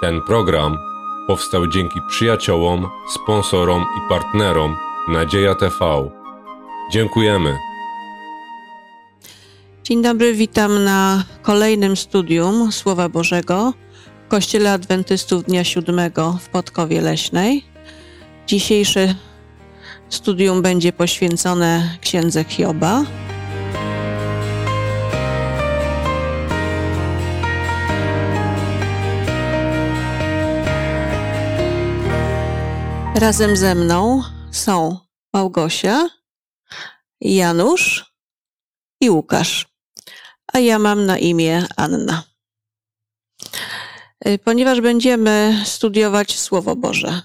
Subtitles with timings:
[0.00, 0.78] Ten program
[1.26, 4.76] powstał dzięki przyjaciołom, sponsorom i partnerom
[5.08, 6.10] Nadzieja TV.
[6.92, 7.58] Dziękujemy.
[9.84, 13.72] Dzień dobry, witam na kolejnym studium Słowa Bożego
[14.26, 17.64] w Kościele Adwentystów Dnia Siódmego w Podkowie Leśnej.
[18.46, 19.14] Dzisiejsze
[20.08, 23.04] studium będzie poświęcone księdze Hioba.
[33.16, 34.98] Razem ze mną są
[35.32, 36.08] Małgosia,
[37.20, 38.14] Janusz
[39.00, 39.66] i Łukasz,
[40.52, 42.22] a ja mam na imię Anna.
[44.26, 47.22] Y, ponieważ będziemy studiować Słowo Boże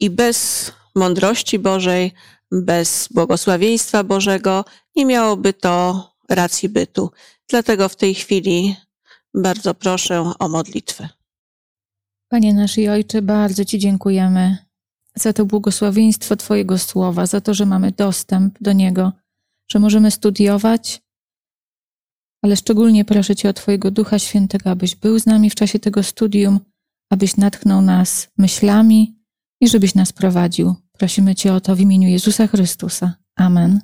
[0.00, 2.12] i bez mądrości Bożej,
[2.52, 4.64] bez błogosławieństwa Bożego
[4.96, 7.10] nie miałoby to racji bytu.
[7.48, 8.76] Dlatego w tej chwili
[9.34, 11.08] bardzo proszę o modlitwę.
[12.28, 14.64] Panie nasz i Ojcze, bardzo Ci dziękujemy
[15.14, 19.12] za to błogosławieństwo Twojego słowa, za to, że mamy dostęp do niego,
[19.70, 21.02] że możemy studiować,
[22.42, 26.02] ale szczególnie proszę Cię o Twojego Ducha Świętego, abyś był z nami w czasie tego
[26.02, 26.60] studium,
[27.10, 29.18] abyś natchnął nas myślami
[29.60, 30.74] i żebyś nas prowadził.
[30.92, 33.14] Prosimy Cię o to w imieniu Jezusa Chrystusa.
[33.36, 33.80] Amen.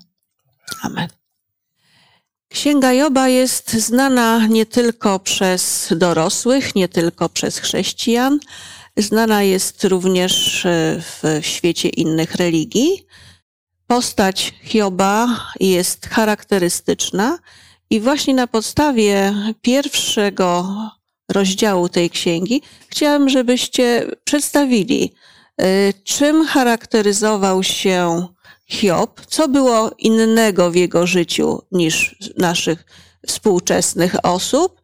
[0.83, 1.08] Amen.
[2.48, 8.40] Księga Joba jest znana nie tylko przez dorosłych, nie tylko przez chrześcijan,
[9.02, 13.06] znana jest również e, w świecie innych religii.
[13.86, 15.28] Postać Hioba
[15.60, 17.38] jest charakterystyczna
[17.90, 20.76] i właśnie na podstawie pierwszego
[21.28, 25.12] rozdziału tej księgi chciałam, żebyście przedstawili,
[25.62, 28.26] e, czym charakteryzował się
[28.66, 32.84] Hiob, co było innego w jego życiu niż naszych
[33.26, 34.80] współczesnych osób,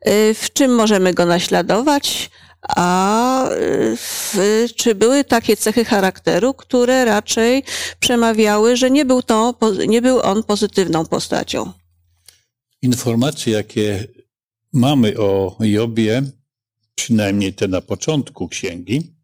[0.00, 2.30] e, w czym możemy go naśladować,
[2.68, 3.48] a
[4.76, 7.62] czy były takie cechy charakteru, które raczej
[8.00, 9.54] przemawiały, że nie był, to,
[9.88, 11.72] nie był on pozytywną postacią?
[12.82, 14.08] Informacje, jakie
[14.72, 16.22] mamy o Jobie,
[16.94, 19.14] przynajmniej te na początku księgi,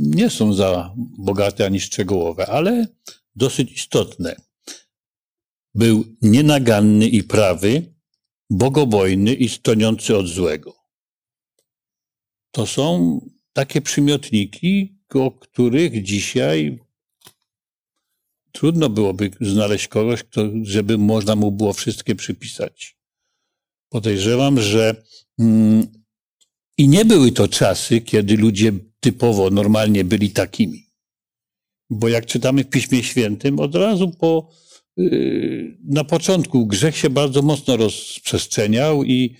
[0.00, 2.86] nie są za bogate ani szczegółowe, ale
[3.36, 4.36] dosyć istotne.
[5.74, 7.94] Był nienaganny i prawy,
[8.50, 10.79] bogobojny i stoniący od złego.
[12.50, 13.20] To są
[13.52, 16.78] takie przymiotniki, o których dzisiaj
[18.52, 22.96] trudno byłoby znaleźć kogoś, kto, żeby można mu było wszystkie przypisać.
[23.88, 25.02] Podejrzewam, że
[25.38, 25.86] mm,
[26.78, 30.86] i nie były to czasy, kiedy ludzie typowo, normalnie byli takimi.
[31.90, 34.50] Bo jak czytamy w Piśmie Świętym, od razu po,
[34.96, 39.36] yy, na początku grzech się bardzo mocno rozprzestrzeniał i,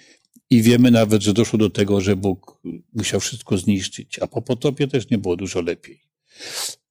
[0.50, 2.60] i wiemy nawet, że doszło do tego, że Bóg
[2.92, 6.00] musiał wszystko zniszczyć, a po potopie też nie było dużo lepiej.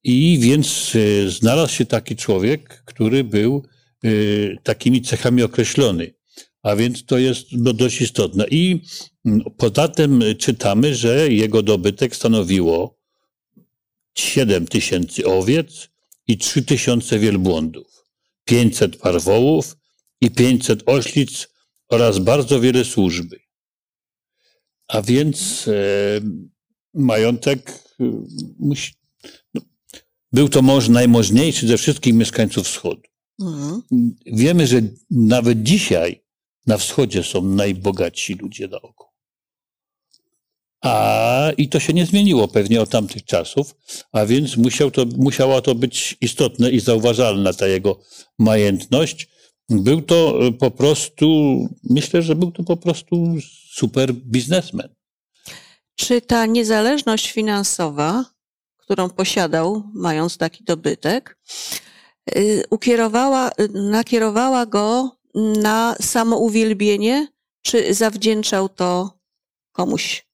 [0.04, 3.62] I więc e, znalazł się taki człowiek, który był
[4.04, 4.08] e,
[4.62, 6.14] takimi cechami określony.
[6.62, 8.46] A więc to jest no, dość istotne.
[8.50, 8.82] I
[9.24, 12.98] mm, poza tym czytamy, że jego dobytek stanowiło
[14.14, 15.88] 7 tysięcy owiec
[16.26, 18.06] i 3 tysiące wielbłądów,
[18.44, 19.76] 500 par wołów
[20.20, 21.48] i 500 oślic
[21.88, 23.49] oraz bardzo wiele służby.
[24.90, 25.72] A więc e,
[26.94, 28.04] majątek e,
[28.58, 28.92] musi,
[29.54, 29.60] no,
[30.32, 33.02] był to może najmożniejszy ze wszystkich mieszkańców wschodu.
[33.40, 33.82] Mhm.
[34.26, 34.80] Wiemy, że
[35.10, 36.24] nawet dzisiaj
[36.66, 39.10] na wschodzie są najbogatsi ludzie na oko.
[40.82, 43.76] A i to się nie zmieniło pewnie od tamtych czasów,
[44.12, 48.00] a więc musiał to, musiała to być istotne i zauważalna ta jego
[48.38, 49.28] majętność.
[49.68, 51.58] Był to e, po prostu,
[51.90, 53.36] myślę, że był to po prostu
[53.80, 54.88] super biznesmen.
[55.96, 58.24] Czy ta niezależność finansowa,
[58.76, 61.38] którą posiadał, mając taki dobytek,
[62.36, 65.16] y, ukierowała, nakierowała go
[65.62, 67.28] na samouwielbienie,
[67.62, 69.18] czy zawdzięczał to
[69.72, 70.26] komuś?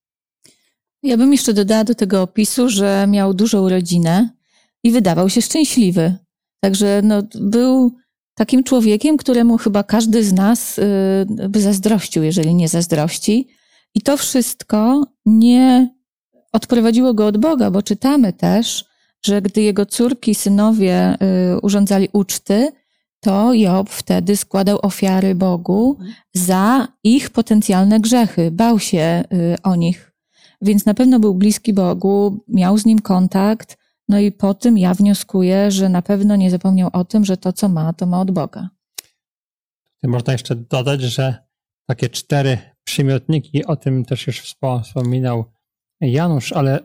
[1.02, 4.30] Ja bym jeszcze dodała do tego opisu, że miał dużą rodzinę
[4.84, 6.16] i wydawał się szczęśliwy.
[6.60, 7.97] Także no, był
[8.36, 10.83] takim człowiekiem, któremu chyba każdy z nas y,
[11.48, 13.48] by zazdrościł, jeżeli nie zazdrości.
[13.94, 15.94] I to wszystko nie
[16.53, 18.84] odprowadziło go od Boga, bo czytamy też,
[19.24, 21.16] że gdy jego córki, synowie
[21.54, 22.72] y, urządzali uczty,
[23.21, 25.98] to Job wtedy składał ofiary Bogu
[26.34, 28.50] za ich potencjalne grzechy.
[28.50, 30.12] Bał się y, o nich.
[30.62, 34.94] Więc na pewno był bliski Bogu, miał z nim kontakt, no i po tym ja
[34.94, 38.30] wnioskuję, że na pewno nie zapomniał o tym, że to, co ma, to ma od
[38.30, 38.68] Boga.
[40.03, 41.34] Można jeszcze dodać, że
[41.86, 45.44] takie cztery przymiotniki, o tym też już wspominał
[46.00, 46.78] Janusz, ale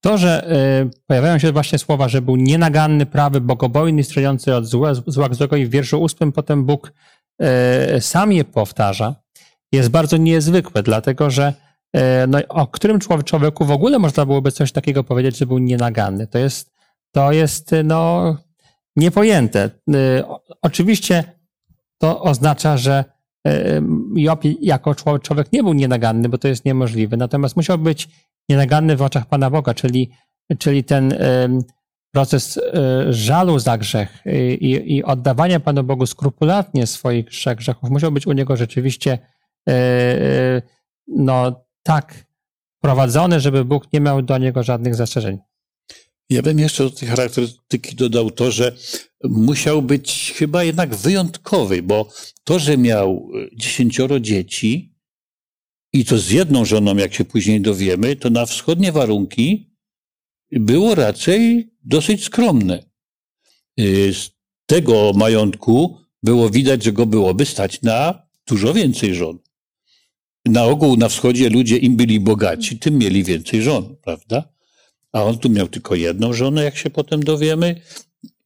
[0.00, 0.52] to, że
[0.86, 5.56] y, pojawiają się właśnie słowa, że był nienaganny, prawy, bogobojny, stroniący od zła, zła złego
[5.56, 6.92] i w wierszu ósmym potem Bóg
[7.96, 9.14] y, sam je powtarza,
[9.72, 11.54] jest bardzo niezwykłe, dlatego że
[12.28, 16.26] no, o którym człowieku w ogóle można byłoby coś takiego powiedzieć, że był nienaganny?
[16.26, 16.72] To jest,
[17.12, 18.36] to jest no,
[18.96, 19.70] niepojęte.
[20.62, 21.24] Oczywiście
[21.98, 23.04] to oznacza, że
[24.14, 28.08] Job jako człowiek nie był nienaganny, bo to jest niemożliwe, natomiast musiał być
[28.48, 30.10] nienaganny w oczach Pana Boga, czyli,
[30.58, 31.14] czyli ten
[32.12, 34.22] proces e, żalu za grzech
[34.60, 37.26] i, i oddawania Panu Bogu skrupulatnie swoich
[37.56, 39.18] grzechów musiał być u niego rzeczywiście
[39.68, 40.62] e, e,
[41.06, 42.24] no, tak
[42.80, 45.38] prowadzony, żeby Bóg nie miał do niego żadnych zastrzeżeń.
[46.30, 48.76] Ja bym jeszcze do tej charakterystyki dodał to, że
[49.24, 52.08] musiał być chyba jednak wyjątkowy, bo
[52.44, 54.94] to, że miał dziesięcioro dzieci,
[55.92, 59.70] i to z jedną żoną, jak się później dowiemy, to na wschodnie warunki
[60.52, 62.84] było raczej dosyć skromne.
[63.80, 64.30] Y, z
[64.66, 69.38] tego majątku było widać, że go byłoby stać na dużo więcej żon.
[70.48, 74.48] Na ogół na wschodzie ludzie im byli bogaci, tym mieli więcej żon, prawda?
[75.12, 77.80] A on tu miał tylko jedną żonę, jak się potem dowiemy.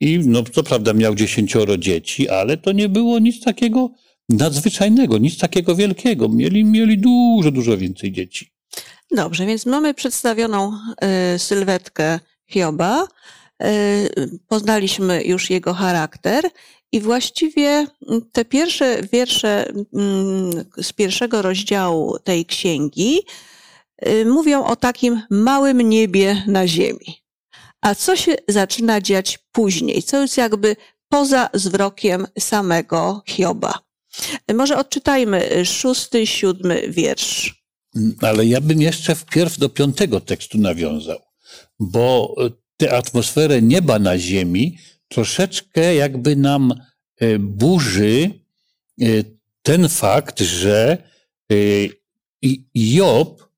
[0.00, 3.90] I no, co prawda miał dziesięcioro dzieci, ale to nie było nic takiego
[4.28, 6.28] nadzwyczajnego, nic takiego wielkiego.
[6.28, 8.52] Mieli, mieli dużo, dużo więcej dzieci.
[9.10, 10.72] Dobrze, więc mamy przedstawioną
[11.34, 13.06] y, sylwetkę Hioba.
[13.64, 16.44] Y, poznaliśmy już jego charakter
[16.92, 17.86] i właściwie
[18.32, 19.70] te pierwsze wiersze
[20.78, 23.20] y, z pierwszego rozdziału tej księgi
[24.06, 27.22] y, mówią o takim małym niebie na ziemi.
[27.80, 30.02] A co się zaczyna dziać później?
[30.02, 30.76] Co jest jakby
[31.08, 33.78] poza zwrokiem samego Hioba?
[34.54, 37.62] Może odczytajmy szósty, siódmy wiersz.
[38.20, 41.18] Ale ja bym jeszcze wpierw do piątego tekstu nawiązał,
[41.80, 42.34] bo
[42.76, 44.78] tę atmosferę nieba na ziemi
[45.12, 46.72] troszeczkę jakby nam
[47.20, 48.30] e, burzy
[49.00, 49.04] e,
[49.62, 50.98] ten fakt, że
[51.52, 51.56] e,
[52.74, 53.48] Job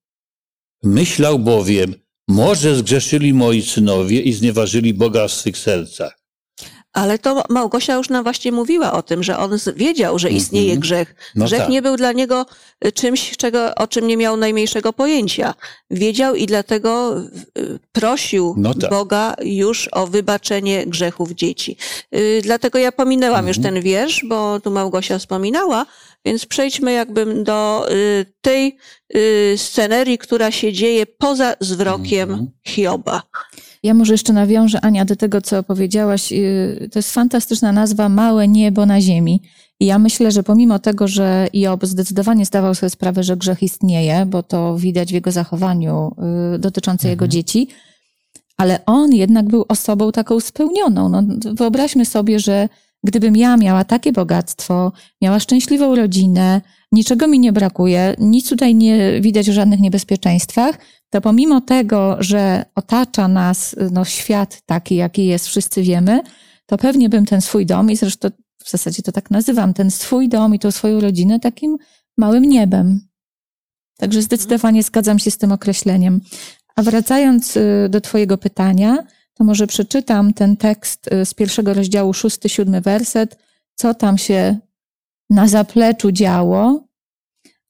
[0.82, 1.94] myślał bowiem,
[2.28, 6.23] może zgrzeszyli moi synowie i znieważyli Boga w swych sercach.
[6.94, 10.78] Ale to Małgosia już nam właśnie mówiła o tym, że on wiedział, że istnieje mm
[10.78, 10.82] -hmm.
[10.82, 11.14] grzech.
[11.34, 11.68] No grzech tak.
[11.68, 12.46] nie był dla niego
[12.86, 15.54] y, czymś, czego, o czym nie miał najmniejszego pojęcia.
[15.90, 17.20] Wiedział i dlatego
[17.58, 18.90] y, prosił no tak.
[18.90, 21.76] Boga już o wybaczenie grzechów dzieci.
[22.16, 23.48] Y, dlatego ja pominęłam mm -hmm.
[23.48, 23.74] już mhm.
[23.74, 25.86] ten wiersz, bo tu Małgosia wspominała,
[26.24, 27.88] więc przejdźmy jakby do
[28.40, 28.78] tej
[29.56, 32.70] scenerii, która się dzieje poza zwrokiem mm -hmm.
[32.70, 33.22] Hioba.
[33.84, 36.32] Ja może jeszcze nawiążę, Ania, do tego, co powiedziałaś.
[36.32, 39.42] Y, to jest fantastyczna nazwa Małe niebo na ziemi.
[39.80, 44.26] I ja myślę, że pomimo tego, że Job zdecydowanie zdawał sobie sprawę, że grzech istnieje,
[44.26, 46.14] bo to widać w jego zachowaniu
[46.54, 47.10] y, dotyczące mhm.
[47.10, 47.68] jego dzieci,
[48.56, 51.08] ale on jednak był osobą taką spełnioną.
[51.08, 51.22] No,
[51.54, 52.68] wyobraźmy sobie, że
[53.04, 54.92] gdybym ja miała takie bogactwo,
[55.22, 56.60] miała szczęśliwą rodzinę,
[56.94, 60.78] niczego mi nie brakuje, nic tutaj nie widać o żadnych niebezpieczeństwach,
[61.10, 66.20] to pomimo tego, że otacza nas no, świat taki, jaki jest, wszyscy wiemy,
[66.66, 68.28] to pewnie bym ten swój dom, i zresztą
[68.64, 71.76] w zasadzie to tak nazywam, ten swój dom i tą swoją rodzinę takim
[72.18, 73.00] małym niebem.
[73.98, 76.20] Także zdecydowanie zgadzam się z tym określeniem.
[76.76, 78.98] A wracając y, do Twojego pytania,
[79.34, 83.38] to może przeczytam ten tekst y, z pierwszego rozdziału, szósty, siódmy werset,
[83.74, 84.58] co tam się
[85.30, 86.84] na zapleczu działo.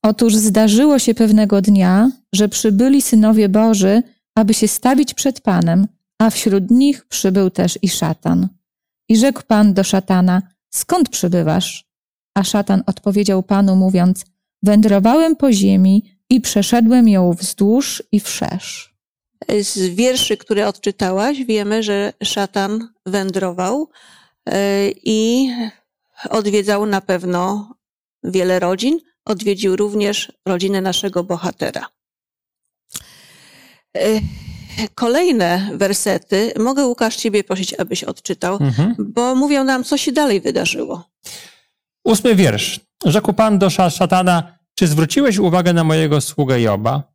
[0.03, 4.03] Otóż zdarzyło się pewnego dnia, że przybyli synowie Boży,
[4.35, 5.87] aby się stawić przed Panem,
[6.19, 8.49] a wśród nich przybył też i szatan.
[9.09, 11.85] I rzekł Pan do szatana, skąd przybywasz?
[12.35, 14.25] A szatan odpowiedział Panu, mówiąc,
[14.63, 18.95] wędrowałem po ziemi i przeszedłem ją wzdłuż i wszerz.
[19.61, 23.91] Z wierszy, które odczytałaś, wiemy, że szatan wędrował
[24.49, 25.51] e, i
[26.31, 27.75] odwiedzał na pewno
[28.25, 29.01] wiele rodzin.
[29.25, 31.87] Odwiedził również rodzinę naszego bohatera.
[33.97, 34.21] E,
[34.95, 38.95] kolejne wersety mogę, Łukasz, Ciebie prosić, abyś odczytał, mhm.
[38.99, 41.11] bo mówią nam, co się dalej wydarzyło.
[42.05, 42.81] Ósmy wiersz.
[43.05, 47.13] Rzekł Pan do szatana, czy zwróciłeś uwagę na mojego sługę Joba?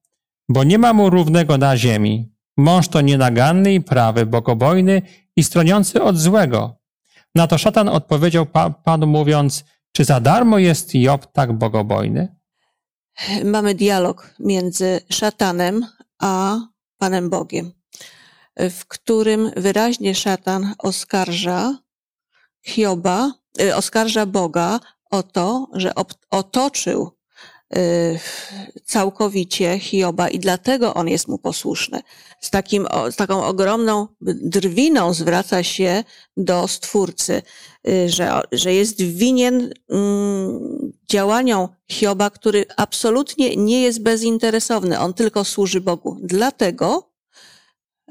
[0.49, 2.31] Bo nie ma mu równego na ziemi.
[2.57, 5.01] Mąż to nienaganny i prawy, bogobojny
[5.35, 6.78] i stroniący od złego.
[7.35, 12.35] Na to szatan odpowiedział pa, Panu mówiąc, czy za darmo jest Job tak bogobojny?
[13.43, 15.85] Mamy dialog między szatanem
[16.19, 16.59] a
[16.97, 17.71] Panem Bogiem,
[18.57, 21.77] w którym wyraźnie szatan oskarża
[22.65, 23.31] Hioba,
[23.61, 24.79] y, oskarża Boga
[25.11, 25.91] o to, że
[26.29, 27.18] otoczył
[28.85, 32.01] całkowicie Hioba i dlatego on jest mu posłuszny.
[32.41, 36.03] Z, takim, z taką ogromną drwiną zwraca się
[36.37, 37.41] do Stwórcy,
[37.87, 44.99] y, że, że jest winien mm, działaniom Hioba, który absolutnie nie jest bezinteresowny.
[44.99, 46.17] On tylko służy Bogu.
[46.23, 47.09] Dlatego,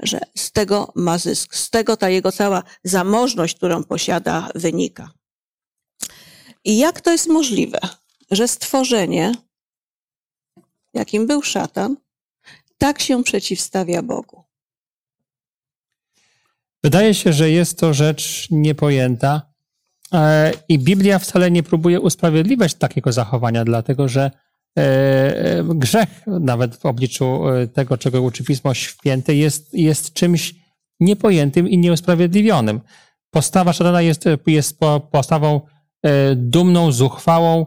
[0.03, 5.11] że z tego ma zysk, z tego ta jego cała zamożność, którą posiada, wynika.
[6.65, 7.79] I jak to jest możliwe,
[8.31, 9.33] że stworzenie,
[10.95, 11.97] jakim był szatan,
[12.79, 14.45] tak się przeciwstawia Bogu?
[16.85, 19.43] Wydaje się, że jest to rzecz niepojęta
[20.15, 24.31] e, i Biblia wcale nie próbuje usprawiedliwiać takiego zachowania, dlatego że
[24.79, 27.41] e, e, grzech, nawet w obliczu
[27.75, 30.55] tego, czego uczy Pismo Święte, jest, jest czymś
[31.01, 32.81] niepojętym i nieusprawiedliwionym.
[33.31, 34.81] Postawa szatana jest, jest
[35.11, 35.61] postawą
[36.37, 37.67] dumną, zuchwałą,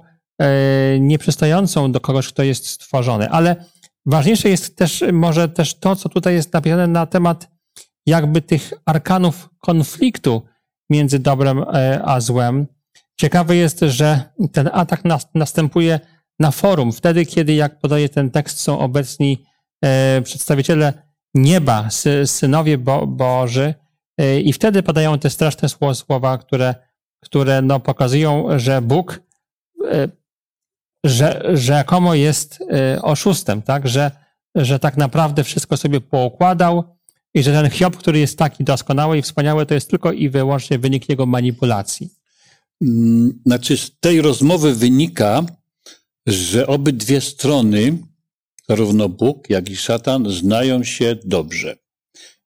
[0.99, 3.29] nieprzystającą do kogoś, kto jest stworzony.
[3.29, 3.55] Ale
[4.05, 7.47] ważniejsze jest też może też to, co tutaj jest napisane na temat
[8.05, 10.41] jakby tych arkanów konfliktu
[10.89, 12.67] między dobrem e, a złem.
[13.19, 14.21] Ciekawe jest, że
[14.51, 15.01] ten atak
[15.35, 15.99] następuje
[16.39, 19.45] na forum, wtedy, kiedy, jak podaje ten tekst, są obecni
[19.83, 20.93] e, przedstawiciele
[21.33, 21.89] nieba,
[22.25, 23.73] synowie Bo Boży,
[24.17, 26.75] e, i wtedy padają te straszne słowa, które,
[27.19, 29.21] które no, pokazują, że Bóg
[31.03, 32.59] że rzekomo jest
[33.01, 33.87] oszustem, tak?
[33.87, 34.11] Że,
[34.55, 36.83] że tak naprawdę wszystko sobie poukładał,
[37.33, 40.79] i że ten Hiob, który jest taki doskonały i wspaniały, to jest tylko i wyłącznie
[40.79, 42.09] wynik jego manipulacji.
[42.81, 45.45] Mm, znaczy, z tej rozmowy wynika,
[46.27, 47.97] że obydwie strony,
[48.69, 51.77] zarówno Bóg, jak i szatan, znają się dobrze.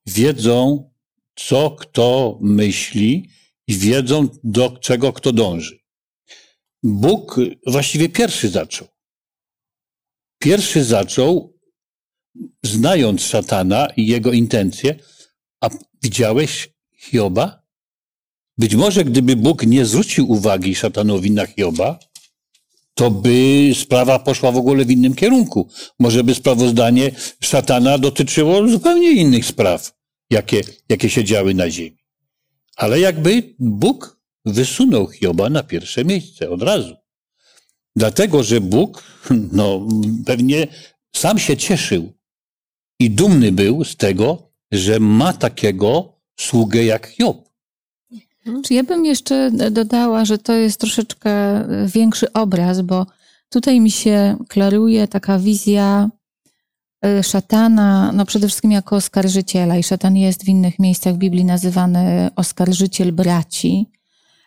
[0.08, 0.90] Wiedzą,
[1.36, 3.30] co kto myśli
[3.68, 5.80] i wiedzą, do czego kto dąży.
[6.88, 8.88] Bóg właściwie pierwszy zaczął.
[10.39, 11.60] Pierwszy zaczął
[12.63, 14.96] znając szatana i jego intencje,
[15.62, 15.70] a
[16.04, 17.63] widziałeś Hioba?
[18.58, 22.00] Być może gdyby Bóg nie zwrócił uwagi szatanowi na Hioba,
[22.94, 25.70] to by sprawa poszła w ogóle w innym kierunku.
[26.00, 27.12] Może by sprawozdanie
[27.42, 29.94] szatana dotyczyło zupełnie innych spraw,
[30.30, 31.98] jakie, jakie się działy na ziemi.
[32.75, 34.14] Ale jakby Bóg
[34.46, 36.96] wysunął Hioba na pierwsze miejsce od razu.
[37.96, 39.04] Dlatego, że Bóg,
[39.52, 39.88] no,
[40.25, 40.68] pewnie
[41.16, 42.14] sam się cieszył,
[43.00, 47.50] i dumny był z tego, że ma takiego sługę jak Job.
[48.64, 51.32] Czy ja bym jeszcze dodała, że to jest troszeczkę
[51.88, 53.06] większy obraz, bo
[53.50, 56.10] tutaj mi się klaruje taka wizja
[57.06, 61.46] e, szatana, no przede wszystkim jako oskarżyciela i szatan jest w innych miejscach w Biblii
[61.46, 63.86] nazywany oskarżyciel braci.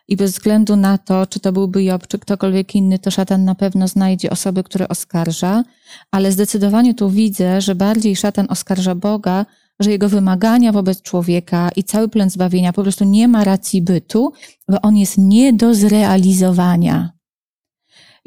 [0.09, 3.55] I bez względu na to, czy to byłby Job, czy ktokolwiek inny, to szatan na
[3.55, 5.65] pewno znajdzie osoby, które oskarża,
[6.11, 9.47] ale zdecydowanie tu widzę, że bardziej szatan oskarża Boga,
[9.81, 14.33] że jego wymagania wobec człowieka i cały plan zbawienia po prostu nie ma racji bytu,
[14.69, 17.18] bo on jest nie do zrealizowania.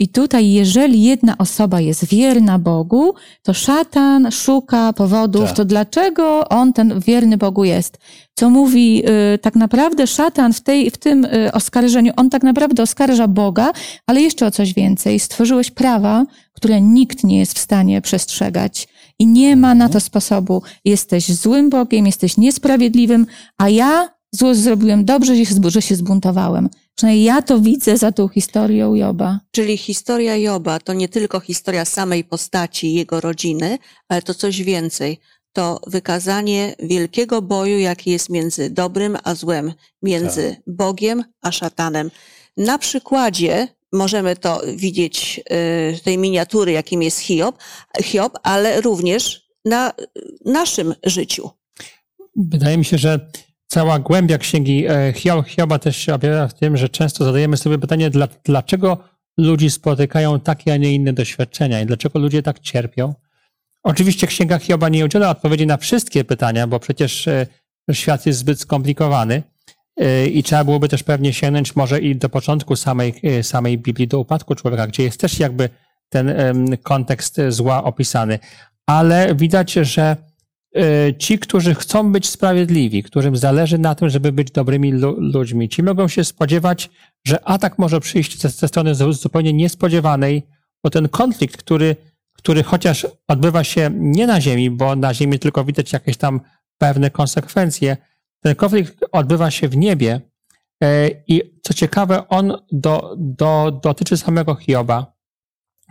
[0.02, 5.56] I tutaj, jeżeli jedna osoba jest wierna Bogu, to szatan szuka powodów, tak.
[5.56, 7.98] to dlaczego on ten wierny Bogu jest.
[8.36, 9.04] Co mówi
[9.34, 13.72] y, tak naprawdę szatan w, tej, w tym y, oskarżeniu, on tak naprawdę oskarża Boga,
[14.08, 15.20] ale jeszcze o coś więcej.
[15.20, 18.88] Stworzyłeś prawa, które nikt nie jest w stanie przestrzegać.
[19.20, 20.02] I nie ma na to mhm.
[20.02, 20.62] sposobu.
[20.86, 23.26] Jesteś złym Bogiem, jesteś niesprawiedliwym,
[23.58, 25.34] a ja zło zrobiłem dobrze,
[25.68, 26.70] że się zbuntowałem.
[26.96, 29.40] Przynajmniej ja to widzę za tą historią Joba.
[29.52, 35.20] Czyli historia Joba to nie tylko historia samej postaci, jego rodziny, ale to coś więcej.
[35.54, 40.76] To wykazanie wielkiego boju, jaki jest między dobrym a złem, między tak.
[40.76, 42.12] Bogiem a szatanem.
[42.58, 45.42] Na przykładzie możemy to widzieć
[45.96, 47.58] y, tej miniatury, jakim jest Hiob,
[48.04, 49.94] Hiob, ale również na
[50.46, 51.50] naszym życiu.
[52.36, 53.32] Wydaje mi się, że
[53.72, 55.14] cała głębia księgi e,
[55.48, 58.12] Hioba też się objawia w tym, że często zadajemy sobie pytanie,
[58.44, 58.98] dlaczego
[59.38, 63.14] ludzi spotykają takie, a nie inne doświadczenia i dlaczego ludzie tak cierpią.
[63.84, 67.48] Oczywiście księga Hioba nie udziela odpowiedzi na wszystkie pytania, bo przecież e,
[67.92, 69.44] świat jest zbyt skomplikowany
[69.98, 74.20] e, i trzeba byłoby też pewnie sięgnąć może i do początku samej, samej Biblii, do
[74.20, 75.70] upadku człowieka, gdzie jest też jakby
[76.10, 76.36] ten
[76.84, 78.40] kontekst zła opisany.
[78.86, 80.31] Ale widać, że
[81.18, 86.08] ci, którzy chcą być sprawiedliwi, którym zależy na tym, żeby być dobrymi ludźmi, ci mogą
[86.08, 86.90] się spodziewać,
[87.28, 90.44] że atak może przyjść ze, ze strony zupełnie niespodziewanej,
[90.84, 91.96] bo ten konflikt, który,
[92.34, 96.42] który chociaż odbywa się nie na ziemi, bo na ziemi tylko widać jakieś tam
[96.78, 97.98] pewne konsekwencje,
[98.44, 100.22] ten konflikt odbywa się w niebie
[100.84, 105.14] e, i co ciekawe, on do, do, dotyczy samego Hioba.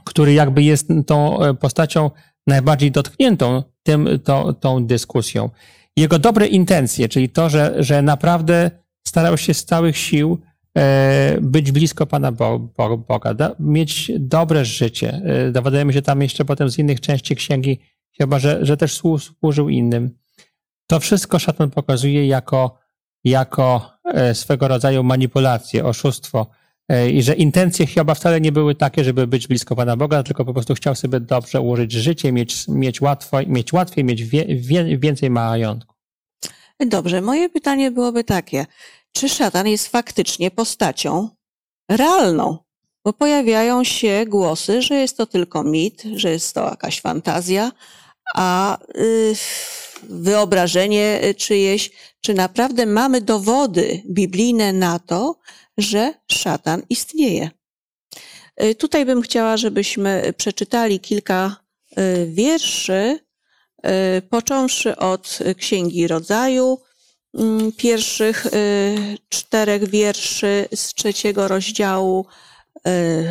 [0.05, 2.11] który jakby jest tą postacią
[2.47, 5.51] najbardziej dotkniętą tym, to, tą dyskusją.
[5.97, 8.71] Jego dobre intencje, czyli to, że, że naprawdę
[9.09, 10.39] starał się z całych sił
[10.79, 12.33] e, być blisko Pana
[13.09, 15.23] Boga, mieć dobre życie.
[15.25, 17.81] E, dowiadujemy się tam jeszcze potem z innych części księgi,
[18.19, 19.01] chyba że, że też
[19.41, 20.19] służył innym.
[20.87, 22.79] To wszystko szatan pokazuje jako,
[23.25, 26.47] jako e, swego rodzaju manipulację, oszustwo,
[27.13, 30.53] i że intencje Hioba wcale nie były takie, żeby być blisko Pana Boga, tylko po
[30.53, 35.31] prostu chciał sobie dobrze ułożyć życie, mieć, mieć, łatwo, mieć łatwiej, mieć wie, wie, więcej
[35.31, 35.95] majątku.
[36.87, 38.67] Dobrze, moje pytanie byłoby takie.
[39.13, 41.29] Czy szatan jest faktycznie postacią
[41.91, 42.59] realną?
[43.05, 47.73] Bo pojawiają się głosy, że jest to tylko mit, że jest to jakaś fantazja,
[48.35, 49.35] a yy,
[50.03, 55.37] wyobrażenie czyjeś, czy naprawdę mamy dowody biblijne na to,
[55.83, 57.51] że szatan istnieje.
[58.63, 61.57] Y, tutaj bym chciała, żebyśmy przeczytali kilka
[61.99, 63.19] y, wierszy,
[64.19, 66.79] y, począwszy od Księgi Rodzaju,
[67.35, 68.47] mm, pierwszych
[69.29, 72.27] czterech wierszy z trzeciego rozdziału,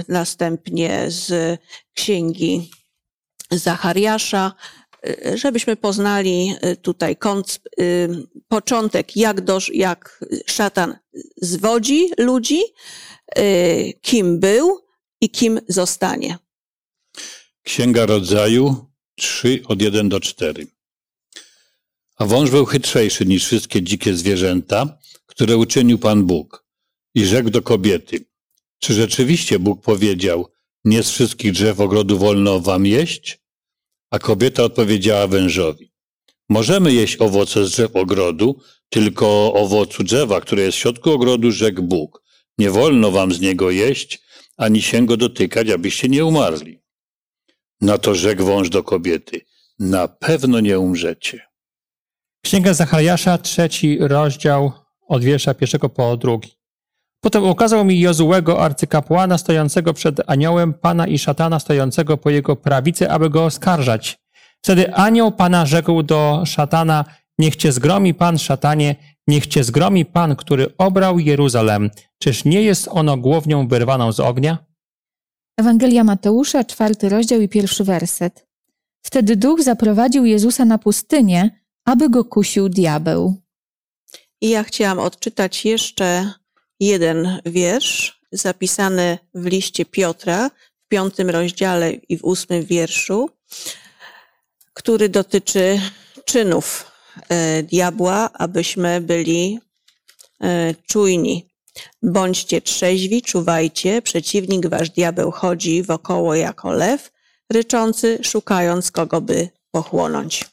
[0.07, 1.59] następnie z
[1.93, 2.71] Księgi
[3.51, 4.53] Zachariasza,
[5.35, 7.17] żebyśmy poznali tutaj
[8.47, 10.95] początek, jak, do, jak szatan
[11.41, 12.61] zwodzi ludzi,
[13.37, 14.79] y, kim był
[15.21, 16.37] i kim zostanie.
[17.63, 20.67] Księga Rodzaju 3 od 1 do 4.
[22.17, 26.65] A wąż był chytrzejszy niż wszystkie dzikie zwierzęta, które uczynił Pan Bóg.
[27.15, 28.25] I rzekł do kobiety,
[28.79, 30.47] czy rzeczywiście Bóg powiedział,
[30.85, 33.39] nie z wszystkich drzew ogrodu wolno wam jeść?
[34.11, 35.91] A kobieta odpowiedziała wężowi,
[36.49, 41.81] możemy jeść owoce z drzew ogrodu, tylko owocu drzewa, które jest w środku ogrodu, rzekł
[41.81, 42.23] Bóg.
[42.57, 44.21] Nie wolno wam z niego jeść,
[44.57, 46.79] ani się go dotykać, abyście nie umarli.
[47.81, 49.41] Na to rzekł wąż do kobiety.
[49.79, 51.41] Na pewno nie umrzecie.
[52.45, 54.71] Księga Zachariasza, trzeci rozdział,
[55.07, 56.58] od wiersza pierwszego po drugi.
[57.21, 63.11] Potem ukazał mi Jozułego, arcykapłana, stojącego przed aniołem Pana i szatana, stojącego po jego prawicy,
[63.11, 64.19] aby go oskarżać.
[64.61, 67.05] Wtedy anioł Pana rzekł do szatana,
[67.39, 68.95] Niech cię zgromi Pan, szatanie,
[69.27, 71.89] niech cię zgromi Pan, który obrał Jeruzalem.
[72.17, 74.57] Czyż nie jest ono głownią wyrwaną z ognia?
[75.59, 78.47] Ewangelia Mateusza, czwarty rozdział i pierwszy werset.
[79.05, 83.35] Wtedy duch zaprowadził Jezusa na pustynię, aby go kusił diabeł.
[84.41, 86.33] I ja chciałam odczytać jeszcze
[86.79, 90.49] jeden wiersz zapisany w liście Piotra
[90.85, 93.29] w piątym rozdziale i w ósmym wierszu,
[94.73, 95.81] który dotyczy
[96.25, 96.89] czynów
[97.29, 99.59] E, diabła, abyśmy byli
[100.41, 101.49] e, czujni.
[102.03, 107.11] Bądźcie trzeźwi, czuwajcie, przeciwnik wasz diabeł chodzi wokoło jako lew,
[107.49, 110.45] ryczący, szukając kogo by pochłonąć.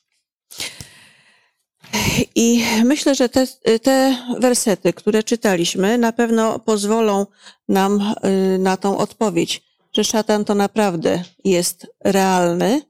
[2.34, 3.46] I myślę, że te,
[3.82, 7.26] te wersety, które czytaliśmy, na pewno pozwolą
[7.68, 8.14] nam
[8.54, 12.82] y, na tą odpowiedź, że szatan to naprawdę jest realny,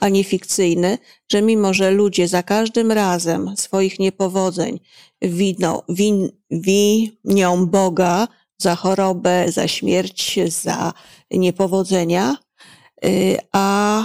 [0.00, 0.98] ani fikcyjny,
[1.32, 4.80] że mimo, że ludzie za każdym razem swoich niepowodzeń
[5.22, 10.92] winą, win, winią Boga za chorobę, za śmierć, za
[11.30, 12.36] niepowodzenia,
[13.04, 14.02] y, a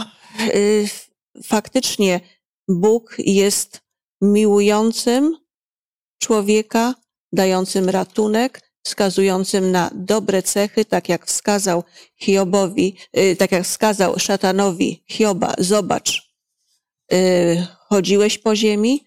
[0.56, 0.88] y,
[1.44, 2.20] faktycznie
[2.68, 3.88] Bóg jest
[4.22, 5.38] miłującym
[6.20, 6.96] człowieka,
[7.34, 11.84] dającym ratunek, wskazującym na dobre cechy, tak jak wskazał
[12.16, 16.34] Hiobowi, y, tak jak wskazał szatanowi Hioba, zobacz,
[17.14, 19.06] y, chodziłeś po ziemi,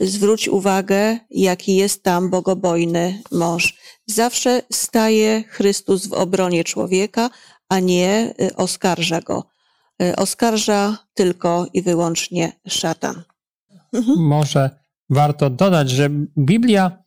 [0.00, 3.78] zwróć uwagę, jaki jest tam bogobojny mąż.
[4.06, 7.30] Zawsze staje Chrystus w obronie człowieka,
[7.68, 9.44] a nie y, oskarża go.
[10.16, 13.22] Oskarża tylko i wyłącznie szatan.
[13.92, 14.18] Mhm.
[14.18, 14.70] Może
[15.10, 16.98] warto dodać, że Biblia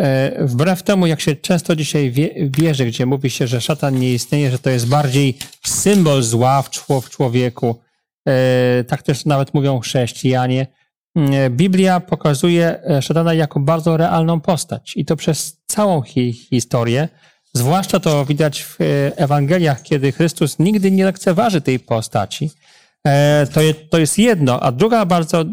[0.00, 4.12] E, wbrew temu, jak się często dzisiaj wie, wierzy, gdzie mówi się, że szatan nie
[4.12, 6.62] istnieje, że to jest bardziej symbol zła
[7.02, 7.80] w człowieku,
[8.28, 10.66] e, tak też nawet mówią chrześcijanie,
[11.16, 17.08] e, Biblia pokazuje szatana jako bardzo realną postać i to przez całą hi historię.
[17.54, 18.76] Zwłaszcza to widać w
[19.16, 22.50] Ewangeliach, kiedy Chrystus nigdy nie lekceważy tej postaci.
[23.54, 24.60] To, je, to jest jedno.
[24.60, 25.44] A druga bardzo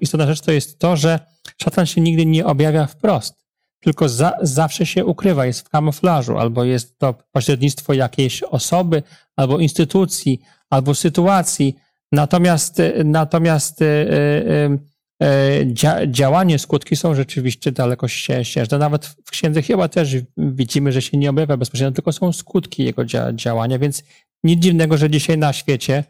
[0.00, 1.20] istotna rzecz to jest to, że
[1.62, 3.40] szatan się nigdy nie objawia wprost
[3.80, 9.02] tylko za, zawsze się ukrywa, jest w kamuflażu, albo jest to pośrednictwo jakiejś osoby,
[9.36, 11.76] albo instytucji, albo sytuacji.
[12.12, 14.78] Natomiast, natomiast e, e,
[15.22, 18.78] e, działanie, skutki są rzeczywiście daleko ścieżne.
[18.78, 23.04] Nawet w księdze chyba też widzimy, że się nie objawia bezpośrednio, tylko są skutki jego
[23.34, 24.02] działania, więc
[24.44, 26.04] nic dziwnego, że dzisiaj na świecie e,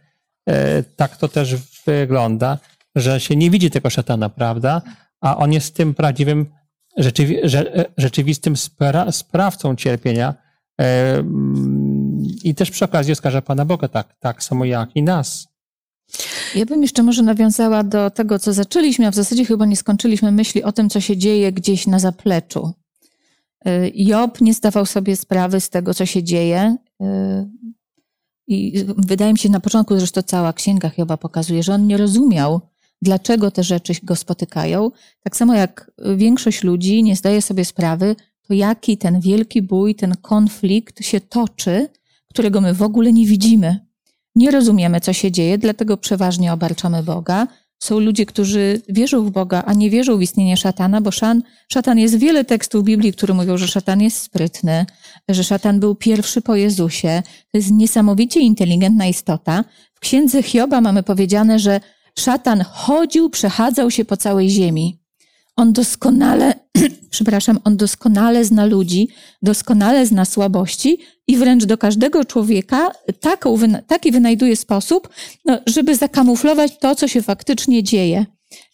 [0.97, 2.59] tak to też wygląda,
[2.97, 4.83] że się nie widzi tego szatana, prawda?
[5.21, 6.47] A on jest tym prawdziwym,
[6.97, 10.35] rzeczywi e, rzeczywistym spra sprawcą cierpienia.
[10.81, 11.25] E,
[12.45, 15.49] I też przy okazji oskarża Pana Boga, tak, tak samo jak i nas.
[16.55, 20.33] Ja bym jeszcze może nawiązała do tego, co zaczęliśmy, a w zasadzie chyba nie skończyliśmy
[20.33, 22.73] myśli o tym, co się dzieje gdzieś na zapleczu.
[23.95, 26.77] Job nie zdawał sobie sprawy z tego, co się dzieje.
[28.51, 32.61] I wydaje mi się na początku, zresztą cała księga Hioba pokazuje, że on nie rozumiał,
[33.03, 34.91] dlaczego te rzeczy go spotykają.
[35.23, 40.15] Tak samo jak większość ludzi nie zdaje sobie sprawy, to jaki ten wielki bój, ten
[40.23, 41.89] konflikt się toczy,
[42.29, 43.87] którego my w ogóle nie widzimy.
[44.35, 47.47] Nie rozumiemy, co się dzieje, dlatego przeważnie obarczamy Boga,
[47.83, 51.99] są ludzie, którzy wierzą w Boga, a nie wierzą w istnienie szatana, bo szan, szatan
[51.99, 54.87] jest wiele tekstów Biblii, które mówią, że szatan jest sprytny,
[55.29, 57.23] że szatan był pierwszy po Jezusie.
[57.53, 59.65] To jest niesamowicie inteligentna istota.
[59.95, 61.81] W księdze Hioba mamy powiedziane, że
[62.19, 65.01] szatan chodził, przechadzał się po całej ziemi.
[65.57, 66.55] On doskonale,
[67.11, 69.09] przepraszam, on doskonale zna ludzi,
[69.43, 72.91] doskonale zna słabości i wręcz do każdego człowieka
[73.87, 75.09] taki wynajduje sposób,
[75.45, 78.27] no, żeby zakamuflować to, co się faktycznie dzieje.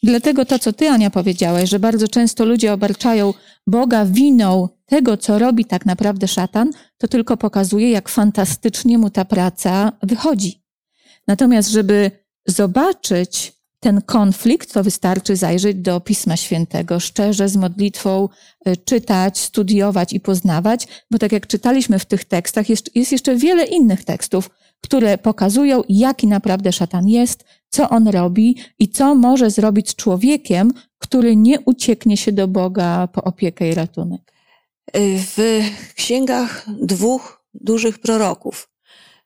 [0.03, 3.35] Dlatego to, co ty, Ania, powiedziałaś, że bardzo często ludzie obarczają
[3.67, 9.25] Boga winą tego, co robi tak naprawdę szatan, to tylko pokazuje, jak fantastycznie mu ta
[9.25, 10.63] praca wychodzi.
[11.29, 12.11] Natomiast, żeby
[12.47, 18.29] zobaczyć ten konflikt, to wystarczy zajrzeć do Pisma Świętego, szczerze z modlitwą
[18.69, 23.37] y, czytać, studiować i poznawać, bo tak jak czytaliśmy w tych tekstach, jest, jest jeszcze
[23.37, 29.51] wiele innych tekstów, które pokazują, jaki naprawdę szatan jest, co on robi i co może
[29.51, 34.33] zrobić z człowiekiem, który nie ucieknie się do Boga po opiekę i ratunek.
[35.35, 35.63] W
[35.95, 38.69] księgach dwóch dużych proroków,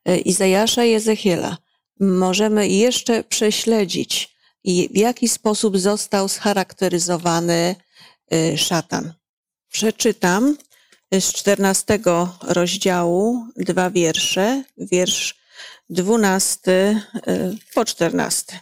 [0.09, 1.57] y, Izajasza i Ezechiela,
[1.99, 4.30] możemy jeszcze prześledzić
[4.63, 7.75] i w jaki sposób został scharakteryzowany
[8.33, 9.13] y, szatan.
[9.71, 10.57] Przeczytam
[11.13, 15.35] z czternastego rozdziału dwa wiersze, wiersz
[15.89, 18.59] dwunasty y, po czternasty.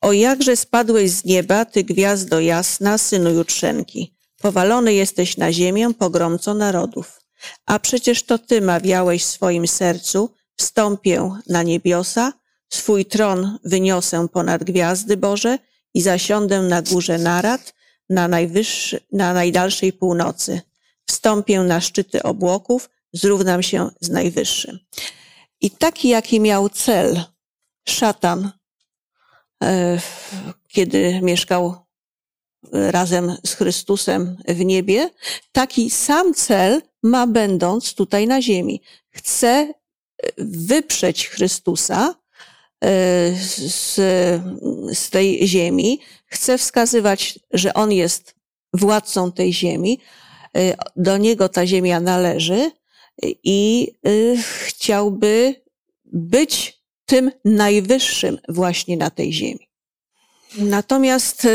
[0.00, 4.14] O jakże spadłeś z nieba, ty gwiazdo jasna, synu jutrzenki.
[4.40, 7.20] Powalony jesteś na ziemię, pogromco narodów.
[7.66, 12.32] A przecież to ty mawiałeś w swoim sercu, wstąpię na niebiosa,
[12.68, 15.58] Swój tron wyniosę ponad gwiazdy Boże
[15.94, 17.74] i zasiądę na górze narad,
[18.10, 20.60] na, najwyższy, na najdalszej północy.
[21.06, 24.78] Wstąpię na szczyty obłoków, zrównam się z najwyższym.
[25.60, 27.22] I taki, jaki miał cel
[27.88, 28.52] szatan,
[29.64, 30.00] e,
[30.68, 31.74] kiedy mieszkał
[32.72, 35.10] razem z Chrystusem w niebie,
[35.52, 38.82] taki sam cel ma będąc tutaj na ziemi.
[39.10, 39.74] Chce
[40.38, 42.23] wyprzeć Chrystusa, E,
[43.36, 43.94] z,
[44.92, 48.34] z tej ziemi, chce wskazywać, że on jest
[48.72, 50.00] władcą tej ziemi,
[50.96, 52.70] do niego ta ziemia należy
[53.44, 55.54] i e, chciałby
[56.04, 59.68] być tym najwyższym właśnie na tej ziemi.
[60.58, 61.46] Natomiast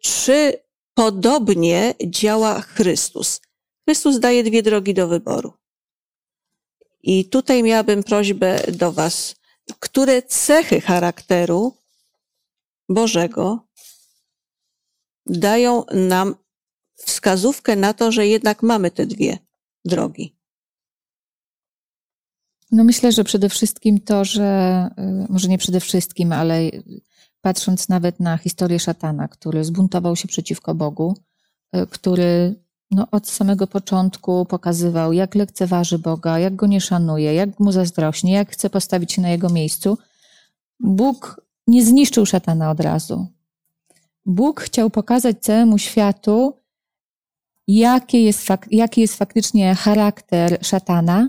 [0.00, 0.52] czy
[0.94, 3.40] podobnie działa Chrystus?
[3.84, 5.52] Chrystus daje dwie drogi do wyboru.
[7.02, 9.34] I tutaj miałabym prośbę do Was,
[9.80, 11.76] które cechy charakteru
[12.88, 13.68] Bożego
[15.26, 16.34] dają nam
[16.96, 19.38] wskazówkę na to, że jednak mamy te dwie
[19.84, 20.38] drogi.
[22.72, 26.70] No myślę, że przede wszystkim to, że y, może nie przede wszystkim, ale
[27.40, 31.16] patrząc nawet na historię szatana, który zbuntował się przeciwko Bogu,
[31.76, 32.54] y, który
[32.90, 38.32] no, od samego początku pokazywał, jak lekceważy Boga, jak go nie szanuje, jak mu zazdrośnie,
[38.32, 39.98] jak chce postawić się na jego miejscu.
[40.80, 43.26] Bóg nie zniszczył szatana od razu.
[44.26, 46.56] Bóg chciał pokazać całemu światu,
[47.66, 51.28] jaki jest, jaki jest faktycznie charakter szatana,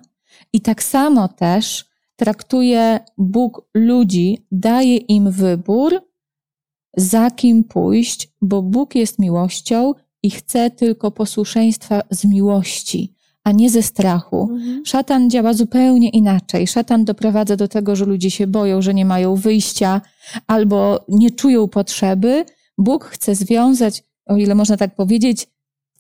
[0.54, 6.02] i tak samo też traktuje Bóg ludzi, daje im wybór,
[6.98, 13.70] za kim pójść, bo Bóg jest miłością i chce tylko posłuszeństwa z miłości, a nie
[13.70, 14.50] ze strachu.
[14.52, 14.86] Mhm.
[14.86, 16.68] Szatan działa zupełnie inaczej.
[16.68, 20.02] Szatan doprowadza do tego, że ludzie się boją, że nie mają wyjścia
[20.48, 22.46] albo nie czują potrzeby.
[22.78, 25.48] Bóg chce związać, o ile można tak powiedzieć,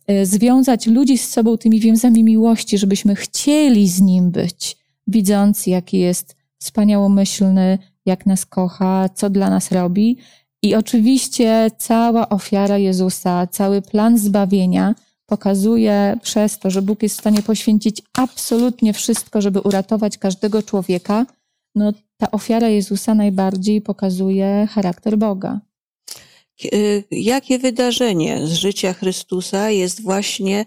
[0.07, 4.77] e, związać ludzi z sobą tymi więzami miłości, żebyśmy chcieli z nim być,
[5.07, 10.17] widząc, jaki jest wspaniałomyślny, jak nas kocha, co dla nas robi.
[10.63, 14.95] I oczywiście cała ofiara Jezusa, cały plan zbawienia
[15.25, 21.25] pokazuje przez to, że Bóg jest w stanie poświęcić absolutnie wszystko, żeby uratować każdego człowieka,
[21.75, 25.59] no, ta ofiara Jezusa najbardziej pokazuje charakter Boga.
[26.73, 30.65] Y, jakie wydarzenie z życia Chrystusa jest właśnie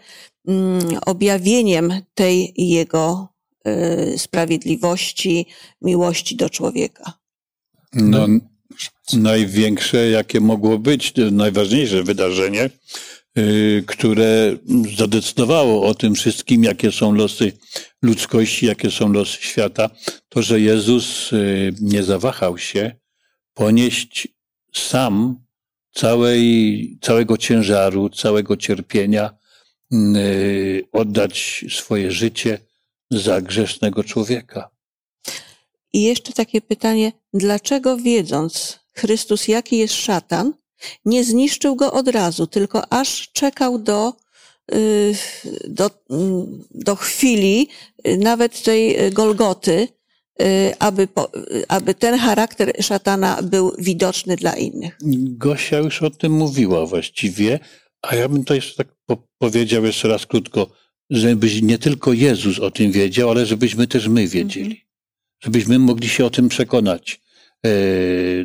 [0.48, 3.28] mm, objawieniem tej jego
[3.66, 5.46] y, sprawiedliwości,
[5.82, 7.12] miłości do człowieka?
[7.92, 8.26] No,
[9.12, 12.70] największe, jakie mogło być, najważniejsze wydarzenie,
[13.38, 14.56] y, które
[14.96, 17.52] zadecydowało o tym wszystkim, jakie są losy
[18.02, 19.90] ludzkości, jakie są losy świata,
[20.28, 21.30] to, że Jezus
[21.80, 22.96] nie zawahał się
[23.54, 24.28] ponieść
[24.74, 25.44] sam
[25.94, 29.30] całej, całego ciężaru, całego cierpienia,
[29.92, 32.58] y, oddać swoje życie
[33.10, 34.70] za grzesznego człowieka.
[35.92, 40.52] I jeszcze takie pytanie, dlaczego wiedząc Chrystus, jaki jest szatan,
[41.04, 44.12] nie zniszczył go od razu, tylko aż czekał do,
[44.74, 45.14] y,
[45.68, 47.68] do, mm, do chwili
[48.06, 49.88] y, nawet tej Golgoty,
[50.40, 51.08] Y, aby,
[51.68, 54.98] aby ten charakter szatana był widoczny dla innych.
[55.38, 57.58] Gosia już o tym mówiła właściwie,
[58.02, 60.70] a ja bym to jeszcze tak po powiedział jeszcze raz krótko,
[61.10, 64.84] żeby nie tylko Jezus o tym wiedział, ale żebyśmy też my wiedzieli.
[65.44, 67.20] Żebyśmy mogli się o tym przekonać.
[67.66, 67.70] E,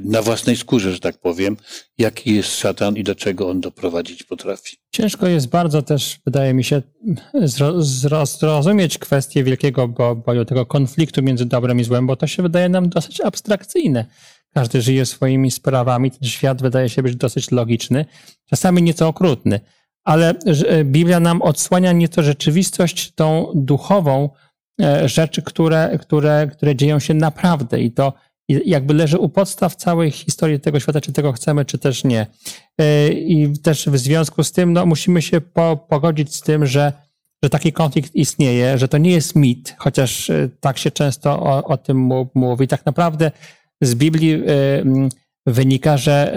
[0.04, 1.58] na własnej skórze, że tak powiem,
[1.98, 4.78] jaki jest szatan i do czego on doprowadzić potrafi.
[4.92, 6.82] Ciężko jest bardzo też, wydaje mi się,
[8.20, 9.88] zrozumieć kwestię wielkiego
[10.26, 14.06] boju, tego konfliktu między dobrem i złem, bo to się wydaje nam dosyć abstrakcyjne.
[14.54, 18.06] Każdy żyje swoimi sprawami, ten świat wydaje się być dosyć logiczny,
[18.50, 19.60] czasami nieco okrutny,
[20.04, 20.34] ale
[20.68, 24.30] e, Biblia nam odsłania nieco rzeczywistość tą duchową
[25.06, 28.14] rzeczy, które, które, które dzieją się naprawdę i to
[28.50, 32.28] jakby leży u podstaw całej historii tego świata, czy tego chcemy, czy też nie.
[32.78, 36.94] E, I też w związku z tym no, musimy się po, pogodzić z tym, że,
[37.44, 41.64] że taki konflikt istnieje, że to nie jest mit, chociaż e, tak się często o,
[41.64, 42.68] o tym mówi.
[42.68, 43.32] Tak naprawdę
[43.82, 44.40] z Biblii e,
[45.46, 46.36] wynika, że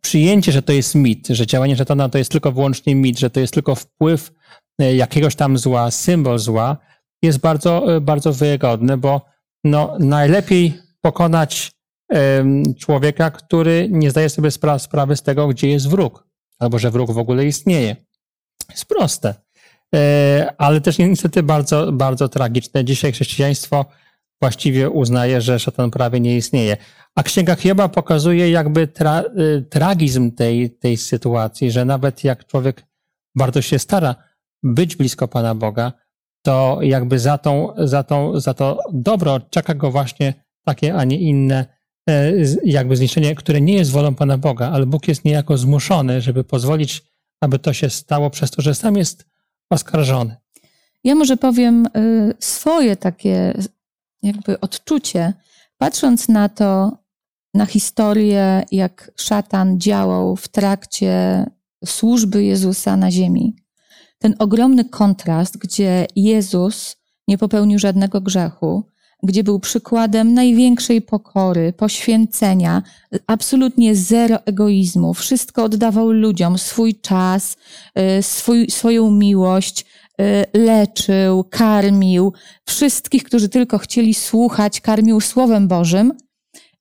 [0.00, 3.40] przyjęcie, że to jest mit, że działanie szatana to jest tylko wyłącznie mit, że to
[3.40, 4.32] jest tylko wpływ
[4.78, 6.76] jakiegoś tam zła, symbol zła,
[7.22, 9.20] jest bardzo, bardzo wygodne, bo
[9.64, 11.72] no, najlepiej pokonać
[12.78, 16.26] człowieka, który nie zdaje sobie spra sprawy z tego, gdzie jest wróg,
[16.58, 17.96] albo że wróg w ogóle istnieje.
[18.70, 19.34] Jest proste,
[19.94, 22.84] e, ale też niestety bardzo, bardzo tragiczne.
[22.84, 23.84] Dzisiaj chrześcijaństwo
[24.40, 26.76] właściwie uznaje, że szatan prawie nie istnieje.
[27.14, 32.84] A księga Hioba pokazuje jakby tra e, tragizm tej, tej sytuacji, że nawet jak człowiek
[33.34, 34.14] bardzo się stara
[34.62, 35.92] być blisko Pana Boga,
[36.42, 41.18] to jakby za, tą, za, tą, za to dobro czeka go właśnie takie, a nie
[41.18, 41.66] inne
[42.08, 42.32] e,
[42.64, 47.02] jakby zniszczenie, które nie jest wolą Pana Boga, ale Bóg jest niejako zmuszony, żeby pozwolić,
[47.40, 49.26] aby to się stało przez to, że sam jest
[49.70, 50.36] oskarżony.
[51.04, 53.54] Ja może powiem y, swoje takie
[54.22, 55.32] jakby odczucie,
[55.78, 56.98] patrząc na to,
[57.54, 61.46] na historię, jak szatan działał w trakcie
[61.84, 63.56] służby Jezusa na ziemi.
[64.22, 66.96] Ten ogromny kontrast, gdzie Jezus
[67.28, 68.84] nie popełnił żadnego grzechu,
[69.22, 72.82] gdzie był przykładem największej pokory, poświęcenia,
[73.26, 77.56] absolutnie zero egoizmu, wszystko oddawał ludziom, swój czas,
[78.18, 79.86] y, swój, swoją miłość,
[80.20, 82.32] y, leczył, karmił
[82.66, 86.12] wszystkich, którzy tylko chcieli słuchać, karmił Słowem Bożym.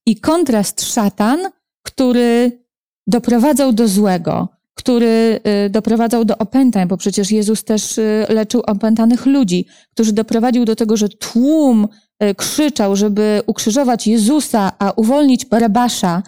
[0.06, 1.40] I kontrast szatan,
[1.84, 2.64] który
[3.08, 9.66] doprowadzał do złego, który y, doprowadzał do opętań, bo przecież Jezus też leczył opętanych ludzi,
[9.94, 11.88] który doprowadził do tego, że tłum
[12.20, 16.24] E, krzyczał, żeby ukrzyżować Jezusa, a uwolnić Barabasza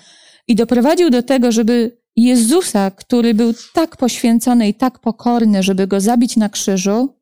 [0.48, 6.02] i doprowadził do tego, żeby Jezusa, który był tak poświęcony i tak pokorny, żeby go
[6.02, 7.16] zabić na krzyżu,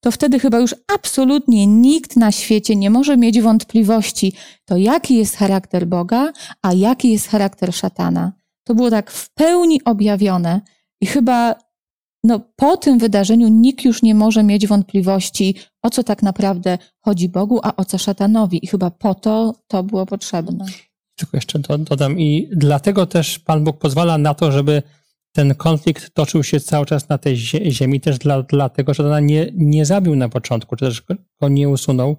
[0.00, 4.32] to wtedy chyba już absolutnie nikt na świecie nie może mieć wątpliwości,
[4.64, 6.32] to jaki jest charakter Boga,
[6.62, 8.32] a jaki jest charakter szatana.
[8.64, 10.60] To było tak w pełni objawione
[11.00, 11.54] i chyba
[12.24, 17.28] no, po tym wydarzeniu nikt już nie może mieć wątpliwości, o co tak naprawdę chodzi
[17.28, 18.64] Bogu, a o co szatanowi.
[18.64, 20.64] I chyba po to to było potrzebne.
[21.16, 22.20] Tylko jeszcze dodam.
[22.20, 24.82] I dlatego też Pan Bóg pozwala na to, żeby
[25.32, 27.36] ten konflikt toczył się cały czas na tej
[27.70, 31.02] ziemi, też dla, dlatego, że ona nie, nie zabił na początku, czy też
[31.40, 32.16] go nie usunął,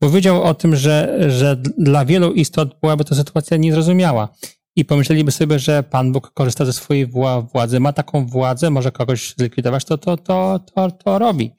[0.00, 4.28] bo wiedział o tym, że, że dla wielu istot byłaby to sytuacja niezrozumiała
[4.78, 7.06] i pomyśleliby sobie, że Pan Bóg korzysta ze swojej
[7.52, 11.50] władzy, ma taką władzę, może kogoś zlikwidować, to to, to, to, to robi.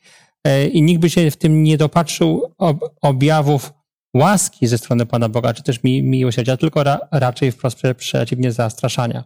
[0.43, 2.53] E, I nikt by się w tym nie dopatrzył
[3.01, 3.73] objawów
[4.13, 9.23] łaski ze strony Pana Boga, czy też mi, miłosierdzia, tylko ra, raczej wprost przeciwnie zastraszania.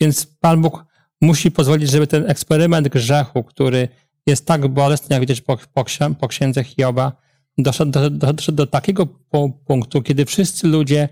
[0.00, 0.84] Więc Pan Bóg
[1.20, 3.88] musi pozwolić, żeby ten eksperyment grzechu, który
[4.26, 5.84] jest tak bolesny, jak widać po, po,
[6.20, 7.12] po księdze Hioba,
[7.58, 9.06] doszedł do, do, doszedł do takiego
[9.66, 11.08] punktu, kiedy wszyscy ludzie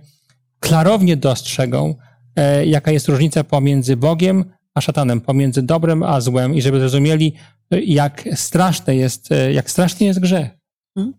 [0.65, 1.95] klarownie dostrzegą,
[2.37, 7.33] e, jaka jest różnica pomiędzy Bogiem a szatanem, pomiędzy dobrem a złem i żeby zrozumieli,
[7.71, 10.49] jak straszne jest, e, jak straszny jest grzech.
[10.95, 11.15] Hmm?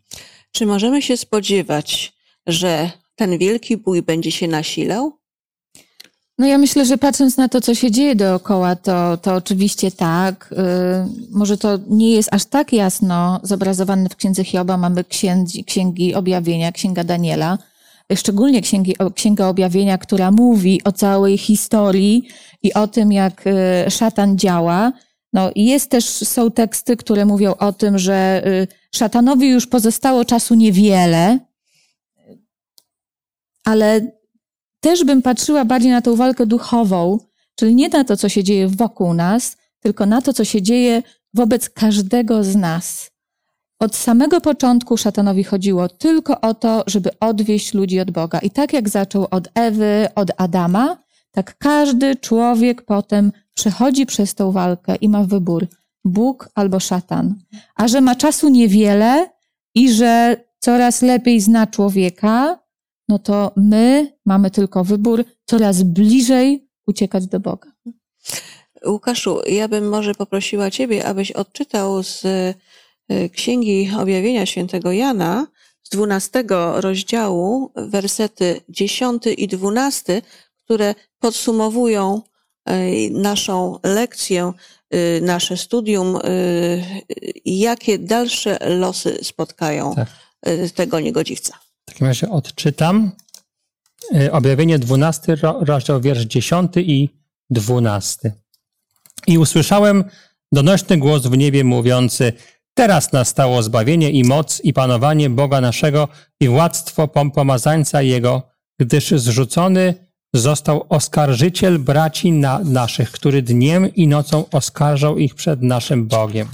[0.51, 2.13] Czy możemy się spodziewać,
[2.47, 5.11] że ten wielki bój będzie się nasilał?
[6.37, 10.53] No ja myślę, że patrząc na to, co się dzieje dookoła, to, to oczywiście tak.
[10.57, 14.77] Yy, może to nie jest aż tak jasno zobrazowane w Księdze Hioba.
[14.77, 17.57] Mamy księgi, księgi objawienia, Księga Daniela,
[18.15, 22.27] szczególnie księgi, Księga Objawienia, która mówi o całej historii
[22.63, 24.93] i o tym, jak yy, szatan działa.
[25.33, 30.55] No, jest też, są teksty, które mówią o tym, że yy, szatanowi już pozostało czasu
[30.55, 31.39] niewiele,
[33.63, 34.11] ale
[34.79, 37.19] też bym patrzyła bardziej na tą walkę duchową,
[37.55, 41.03] czyli nie na to, co się dzieje wokół nas, tylko na to, co się dzieje
[41.33, 43.14] wobec każdego z nas.
[43.79, 48.39] Od samego początku szatanowi chodziło tylko o to, żeby odwieść ludzi od Boga.
[48.39, 50.97] I tak jak zaczął od Ewy, od Adama,
[51.31, 55.67] tak każdy człowiek potem przechodzi przez tą walkę i ma wybór
[56.05, 57.35] Bóg albo szatan.
[57.75, 59.29] A że ma czasu niewiele
[59.75, 62.59] i że coraz lepiej zna człowieka,
[63.09, 67.71] no to my mamy tylko wybór coraz bliżej uciekać do Boga.
[68.87, 72.23] Łukaszu, ja bym może poprosiła Ciebie, abyś odczytał z
[73.31, 75.47] Księgi Objawienia Świętego Jana,
[75.83, 76.43] z 12
[76.75, 80.21] rozdziału, wersety 10 i 12,
[80.63, 82.21] które podsumowują
[82.69, 84.53] y, naszą lekcję,
[84.93, 86.19] y, nasze studium,
[87.45, 90.09] jakie dalsze losy spotkają tak.
[90.75, 91.59] tego niegodziwca.
[91.85, 93.11] W takim razie odczytam.
[94.15, 97.09] Y, objawienie 12, rozdział wiersz 10 i
[97.49, 98.33] 12.
[99.27, 100.03] I usłyszałem
[100.51, 102.33] donośny głos w niebie mówiący:
[102.77, 106.07] Teraz nastało zbawienie i moc i panowanie Boga naszego
[106.39, 108.43] i władztwo pomazańca Jego,
[108.79, 109.93] gdyż zrzucony
[110.33, 116.47] został oskarżyciel braci na, naszych, który dniem i nocą oskarżał ich przed naszym Bogiem.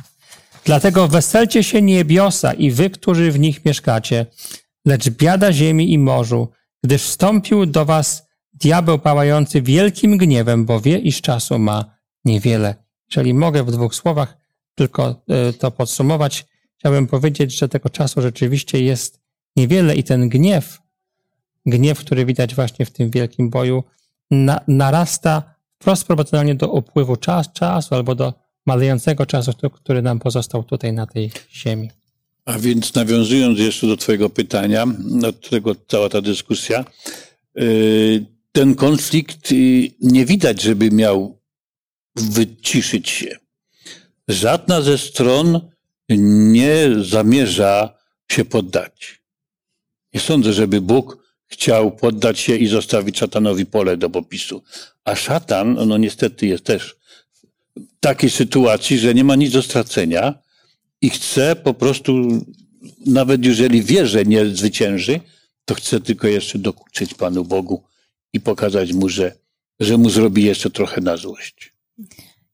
[0.66, 4.26] Dlatego weselcie się niebiosa i wy, którzy w nich mieszkacie.
[4.86, 6.48] Lecz biada ziemi i morzu,
[6.84, 11.86] gdyż wstąpił do was diabeł pałający wielkim gniewem, bo wie, iż czasu ma
[12.26, 12.76] niewiele.
[13.10, 14.38] Jeżeli mogę w dwóch słowach
[14.76, 16.46] tylko e, to podsumować,
[16.80, 19.20] chciałbym powiedzieć, że tego czasu rzeczywiście jest
[19.56, 20.80] niewiele i ten gniew,
[21.66, 23.84] gniew, który widać właśnie w tym wielkim boju,
[24.32, 28.34] na, narasta wprost proporcjonalnie do upływu czas, czasu albo do
[28.66, 31.90] malejącego czasu, który nam pozostał tutaj na tej ziemi.
[32.46, 34.86] A więc nawiązując jeszcze do Twojego pytania,
[35.28, 36.86] od którego cała ta dyskusja,
[37.60, 41.42] y, ten konflikt y, nie widać, żeby miał
[42.16, 43.41] wyciszyć się.
[44.32, 45.72] Żadna ze stron
[46.10, 47.94] nie zamierza
[48.32, 49.22] się poddać.
[50.14, 51.18] Nie sądzę, żeby Bóg
[51.48, 54.64] chciał poddać się i zostawić szatanowi pole do popisu.
[55.06, 56.96] A szatan, no niestety jest też
[57.76, 60.34] w takiej sytuacji, że nie ma nic do stracenia,
[61.02, 62.42] i chce po prostu,
[63.06, 65.20] nawet jeżeli wie, że nie zwycięży,
[65.66, 67.84] to chce tylko jeszcze dokuczyć Panu Bogu
[68.34, 69.36] i pokazać mu, że,
[69.80, 71.74] że mu zrobi jeszcze trochę na złość.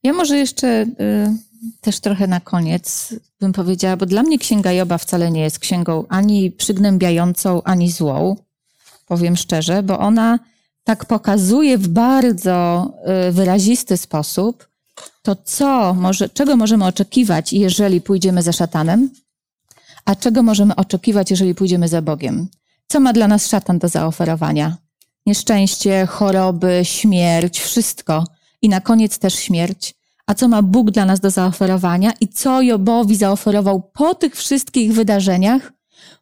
[0.02, 1.47] Ja może jeszcze y,
[1.80, 6.04] też trochę na koniec bym powiedziała, bo dla mnie Księga Joba wcale nie jest księgą
[6.08, 8.36] ani przygnębiającą, ani złą,
[9.06, 10.38] powiem szczerze, bo ona
[10.84, 12.88] tak pokazuje w bardzo
[13.28, 14.68] y, wyrazisty sposób,
[15.22, 19.10] to co może, czego możemy oczekiwać, jeżeli pójdziemy za szatanem,
[20.04, 22.48] a czego możemy oczekiwać, jeżeli pójdziemy za Bogiem?
[22.86, 24.76] Co ma dla nas szatan do zaoferowania?
[25.26, 28.24] Nieszczęście, choroby, śmierć, wszystko.
[28.62, 29.94] I na koniec też śmierć.
[30.28, 34.92] A co ma Bóg dla nas do zaoferowania i co Jobowi zaoferował po tych wszystkich
[34.92, 35.72] wydarzeniach?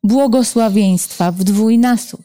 [0.05, 2.23] Błogosławieństwa w dwójnasób.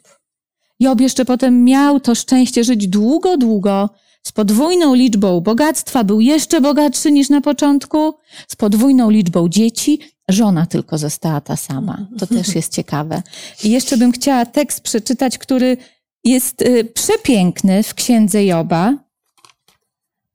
[0.80, 3.90] Job jeszcze potem miał to szczęście żyć długo, długo
[4.22, 8.14] z podwójną liczbą bogactwa, był jeszcze bogatszy niż na początku,
[8.48, 12.06] z podwójną liczbą dzieci, żona tylko została ta sama.
[12.18, 13.22] To też jest ciekawe.
[13.64, 15.76] I jeszcze bym chciała tekst przeczytać, który
[16.24, 18.94] jest y, przepiękny w księdze Joba,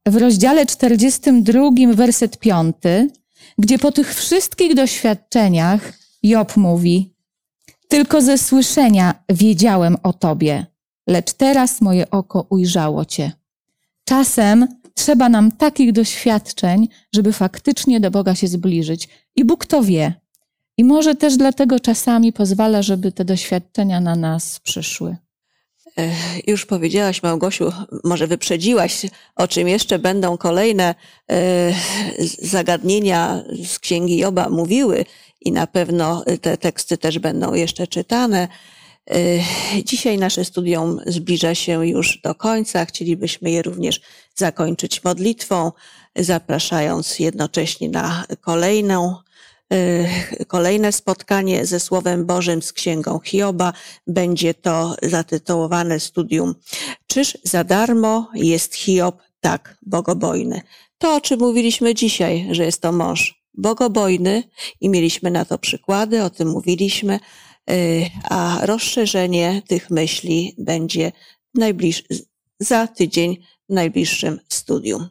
[0.08, 1.62] w rozdziale 42,
[1.94, 2.76] werset 5,
[3.58, 5.94] gdzie po tych wszystkich doświadczeniach
[6.24, 7.14] Job mówi:
[7.88, 10.66] Tylko ze słyszenia wiedziałem o tobie,
[11.08, 13.32] lecz teraz moje oko ujrzało cię.
[14.06, 19.10] Czasem trzeba nam takich doświadczeń, żeby faktycznie do Boga się zbliżyć.
[19.36, 20.14] I Bóg to wie.
[20.78, 25.18] I może też dlatego czasami pozwala, żeby te doświadczenia na nas przyszły.
[26.48, 27.72] Już powiedziałaś, Małgosiu,
[28.04, 29.02] może wyprzedziłaś,
[29.36, 30.96] o czym jeszcze będą kolejne
[32.42, 35.06] zagadnienia z Księgi Joba mówiły,
[35.42, 38.48] i na pewno te teksty też będą jeszcze czytane.
[39.86, 42.86] Dzisiaj nasze studium zbliża się już do końca.
[42.86, 44.02] Chcielibyśmy je również
[44.36, 45.72] zakończyć modlitwą,
[46.16, 49.16] zapraszając jednocześnie na kolejną,
[50.48, 53.74] kolejne spotkanie ze Słowem Bożym z Księgą Hioba.
[54.08, 56.56] Będzie to zatytułowane studium
[57.08, 60.62] Czyż za darmo jest Hiob tak bogobojny?
[60.98, 64.44] To, o czym mówiliśmy dzisiaj, że jest to mąż bogobojny
[64.82, 67.20] i mieliśmy na to przykłady, o tym mówiliśmy,
[67.72, 71.12] Y, a rozszerzenie tych myśli będzie
[71.56, 72.04] najbliż,
[72.60, 73.38] za tydzień
[73.70, 75.10] w najbliższym studium.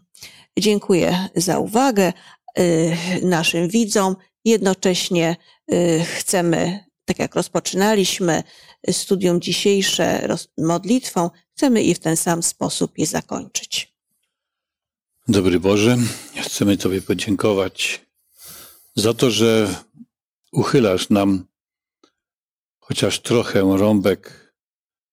[0.59, 2.13] Dziękuję za uwagę
[2.59, 4.17] y, naszym widzom.
[4.47, 5.37] Jednocześnie
[5.73, 8.43] y, chcemy, tak jak rozpoczynaliśmy
[8.91, 13.95] studium dzisiejsze modlitwą, chcemy i w ten sam sposób je zakończyć.
[15.29, 15.97] Dobry Boże,
[16.43, 18.07] chcemy Tobie podziękować
[18.97, 19.75] za to, że
[20.53, 21.47] uchylasz nam
[22.79, 24.53] chociaż trochę rąbek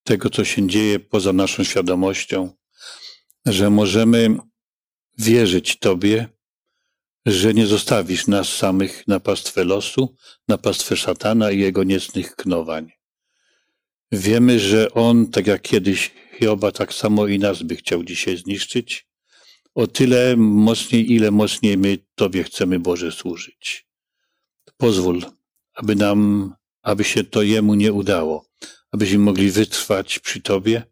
[0.04, 2.50] tego, co się dzieje poza naszą świadomością,
[3.46, 4.38] że możemy
[5.18, 6.33] wierzyć Tobie,
[7.26, 10.16] że nie zostawisz nas samych na pastwę losu,
[10.48, 12.92] na pastwę szatana i jego niecnych knowań.
[14.12, 19.08] Wiemy, że on, tak jak kiedyś Hioba, tak samo i nas by chciał dzisiaj zniszczyć.
[19.76, 23.88] O tyle mocniej, ile mocniej my Tobie chcemy, Boże, służyć.
[24.78, 25.22] Pozwól,
[25.74, 26.54] aby nam
[26.84, 28.46] aby się to Jemu nie udało,
[28.92, 30.84] abyśmy mogli wytrwać przy Tobie,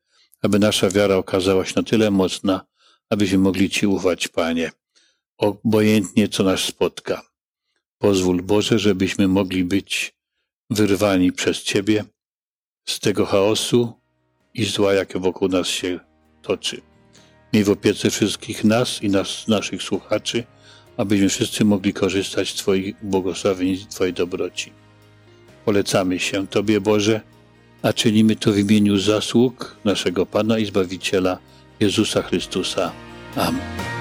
[0.42, 2.66] aby nasza wiara okazała się na tyle mocna,
[3.10, 4.72] abyśmy mogli Ci ufać, Panie,
[5.42, 7.22] obojętnie co nas spotka.
[7.98, 10.14] Pozwól Boże, żebyśmy mogli być
[10.70, 12.06] wyrwani przez Ciebie
[12.88, 13.94] z tego chaosu
[14.54, 16.00] i zła, jakie wokół nas się
[16.42, 16.82] toczy.
[17.54, 20.44] Miej w opiece wszystkich nas i nas, naszych słuchaczy,
[20.98, 24.72] abyśmy wszyscy mogli korzystać z Twoich błogosławień i Twojej dobroci.
[25.66, 27.22] Polecamy się Tobie, Boże,
[27.82, 31.38] a czynimy to w imieniu zasług naszego Pana i Zbawiciela
[31.80, 32.92] Jezusa Chrystusa.
[33.36, 34.01] Amen.